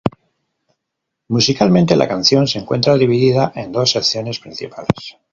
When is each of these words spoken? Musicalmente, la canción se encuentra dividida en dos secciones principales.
Musicalmente, 1.27 1.95
la 1.95 2.07
canción 2.07 2.47
se 2.47 2.57
encuentra 2.57 2.97
dividida 2.97 3.51
en 3.53 3.71
dos 3.71 3.91
secciones 3.91 4.39
principales. 4.39 5.17